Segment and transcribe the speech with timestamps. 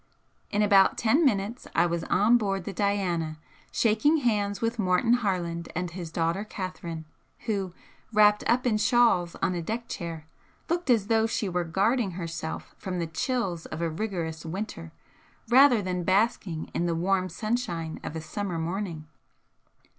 [0.49, 3.37] In about ten minutes I was on board the 'Diana,'
[3.71, 7.05] shaking hands with Morton Harland and his daughter Catherine,
[7.45, 7.75] who,
[8.11, 10.25] wrapped up in shawls on a deck chair,
[10.69, 14.91] looked as though she were guarding herself from the chills of a rigorous winter
[15.49, 19.05] rather than basking in the warm sunshine of a summer morning.